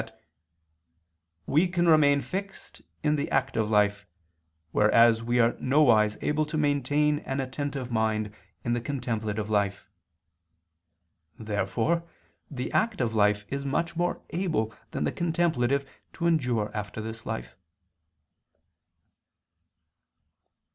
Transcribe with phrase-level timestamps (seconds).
[0.01, 0.19] that
[1.45, 4.07] "we can remain fixed in the active life,
[4.71, 8.33] whereas we are nowise able to maintain an attentive mind
[8.63, 9.87] in the contemplative life."
[11.37, 12.03] Therefore
[12.49, 17.55] the active life is much more able than the contemplative to endure after this life.